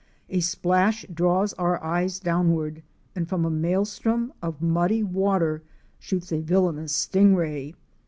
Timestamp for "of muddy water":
4.41-5.61